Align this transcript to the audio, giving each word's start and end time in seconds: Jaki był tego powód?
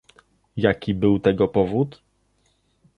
Jaki 0.57 0.93
był 0.93 1.19
tego 1.19 1.47
powód? 1.47 2.01